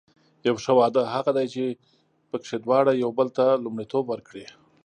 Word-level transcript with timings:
یو 0.47 0.55
ښه 0.63 0.73
واده 0.79 1.03
هغه 1.15 1.31
دی 1.37 1.47
چې 1.53 1.63
پکې 2.29 2.55
دواړه 2.65 2.91
یو 3.03 3.09
بل 3.17 3.27
ته 3.37 3.45
لومړیتوب 3.63 4.03
ورکړي. 4.09 4.45